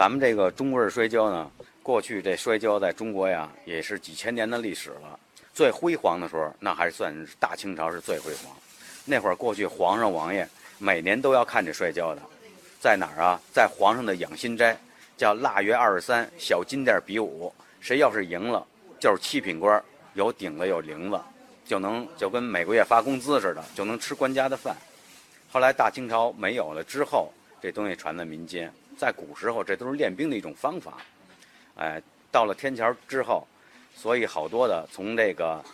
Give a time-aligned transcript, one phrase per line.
[0.00, 1.50] 咱们这个中国式摔跤呢，
[1.82, 5.20] 过去这摔跤在中国呀也是几千年的历史了。
[5.52, 8.50] 最辉煌的时候，那还算是大清朝是最辉煌。
[9.04, 12.22] 那会儿过去皇上王爷每年都要看这摔跤的，
[12.80, 13.38] 在哪儿啊？
[13.52, 14.74] 在皇上的养心斋，
[15.18, 18.66] 叫腊月二十三小金店比武，谁要是赢了，
[18.98, 21.20] 就是七品官，有顶子有铃子，
[21.66, 24.74] 就能就跟每个月发工资似的，就能吃官家的饭。
[25.52, 27.30] 后来大清朝没有了之后，
[27.60, 28.72] 这东西传到民间。
[28.96, 30.98] 在古时候，这都是练兵的一种方法。
[31.76, 33.46] 哎，到了天桥之后，
[33.94, 35.64] 所以好多的从这个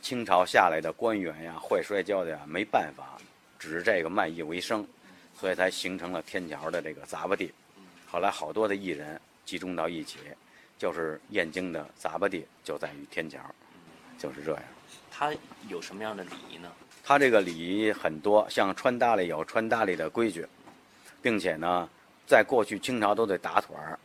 [0.00, 3.18] 清朝下来的官员呀，会摔跤的呀，没办法，
[3.58, 4.86] 指这个卖艺为生，
[5.34, 7.52] 所以才形成了天桥的这个杂巴地。
[8.06, 10.18] 后来好多的艺人集中到一起，
[10.78, 13.38] 就是燕京的杂巴地就在于天桥，
[14.18, 14.62] 就是这样。
[15.10, 15.32] 他
[15.68, 16.70] 有什么样的礼仪呢？
[17.02, 20.46] 他这个礼仪很多，像穿搭里有穿搭里的规矩，
[21.22, 21.88] 并且呢。
[22.26, 23.98] 在过去，清朝都得打腿儿，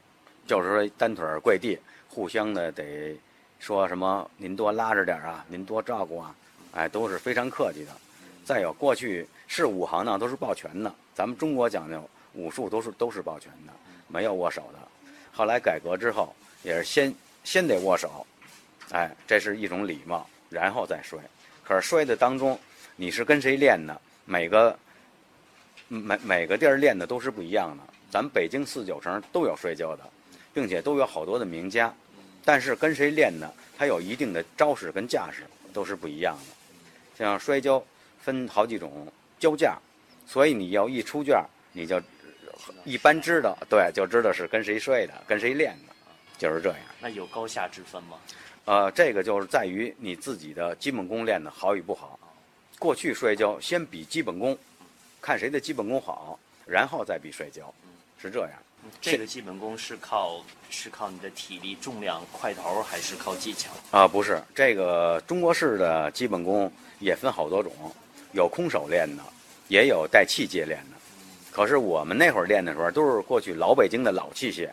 [0.47, 1.77] 就是说单腿儿跪地，
[2.09, 3.15] 互相的得
[3.59, 6.35] 说什么“您多拉着点儿啊，您多照顾啊”，
[6.73, 7.91] 哎，都是非常客气的。
[8.43, 10.91] 再有，过去是武行呢，都是抱拳的。
[11.13, 13.73] 咱们中国讲究武术都是都是抱拳的，
[14.07, 14.79] 没有握手的。
[15.31, 18.25] 后来改革之后，也是先先得握手，
[18.89, 21.19] 哎，这是一种礼貌，然后再摔。
[21.63, 22.59] 可是摔的当中，
[22.95, 24.01] 你是跟谁练的？
[24.25, 24.75] 每个
[25.87, 27.83] 每每个地儿练的都是不一样的。
[28.09, 30.03] 咱们北京四九城都有摔跤的，
[30.53, 31.93] 并且都有好多的名家，
[32.43, 33.51] 但是跟谁练呢？
[33.77, 36.55] 他有一定的招式跟架势都是不一样的。
[37.17, 37.83] 像摔跤
[38.21, 39.77] 分好几种跤架，
[40.25, 42.01] 所以你要一出卷，你就
[42.85, 45.93] 一般知道，对，就知道是跟谁摔的，跟谁练的，
[46.37, 46.79] 就是这样。
[47.01, 48.17] 那有高下之分吗？
[48.63, 52.17] 呃，这个就是在于你自己的基本功练得好与不好。
[52.79, 54.57] 过去摔跤先比基本功，
[55.25, 56.37] 看谁的基本功好，
[56.67, 57.73] 然后再比摔跤。
[58.21, 58.51] 是这样，
[59.01, 63.71] 这个基本功是靠是靠你的体力、重量、块头，还是靠技巧？
[63.89, 67.71] 啊，不是，这个中国式的基本功也分好多种，
[68.33, 69.23] 有空手练的，
[69.67, 70.97] 也有带器械练的。
[71.51, 74.69] 可是我们那会儿练的时候，都是过去老北京的老器械，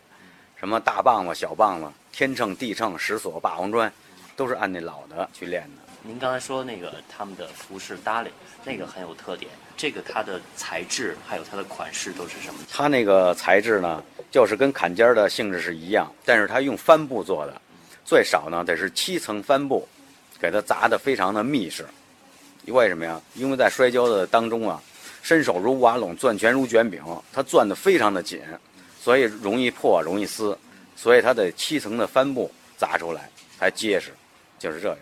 [0.55, 3.91] 什么大棒子、小棒子、天秤、地秤、石锁、霸王砖，
[4.35, 5.81] 都是按那老的去练的。
[6.01, 8.29] 您刚才说那个他们的服饰搭理，
[8.65, 9.51] 那个很有特点。
[9.75, 12.59] 这个它的材质还有它的款式都是什么？
[12.69, 17.61] 它那个材质呢，就是跟坎肩的性质是一样，但是它用帆布做的，
[18.05, 19.87] 最少呢得是七层帆布，
[20.39, 21.85] 给它砸的非常的密实。
[22.67, 23.19] 为什么呀？
[23.33, 24.81] 因为在摔跤的当中啊，
[25.21, 27.01] 伸手如瓦垄，攥拳如卷饼，
[27.31, 28.41] 它攥的非常的紧，
[29.01, 30.57] 所以容易破，容易撕，
[30.95, 34.13] 所以它得七层的帆布砸出来才结实，
[34.63, 34.97] 就是这样。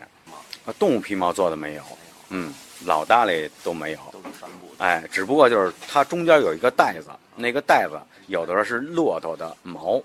[0.66, 1.84] 啊，动物皮毛做的没有，
[2.30, 2.52] 嗯，
[2.84, 4.74] 老大类都没有，都是帆布。
[4.80, 10.02] 哎，只不过就是它中间有一个袋子，那个袋子有的时候是骆驼的毛，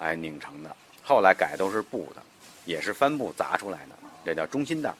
[0.00, 2.22] 哎拧成的，后来改都是布的，
[2.64, 3.94] 也是帆布砸出来的，
[4.24, 4.92] 这叫中心带。